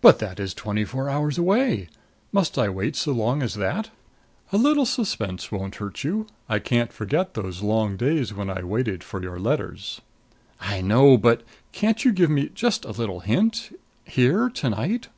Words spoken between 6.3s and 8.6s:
I can't forget those long days when